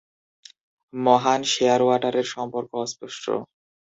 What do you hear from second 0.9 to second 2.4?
মহান শেয়ারওয়াটারের